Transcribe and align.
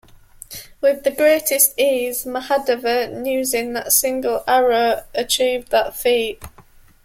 With 0.81 1.03
the 1.03 1.11
greatest 1.11 1.77
ease, 1.79 2.25
Mahadeva, 2.25 3.23
using 3.23 3.73
that 3.73 3.93
single 3.93 4.43
arrow, 4.47 5.03
achieved 5.13 5.69
that 5.69 5.95
feat. 5.95 6.41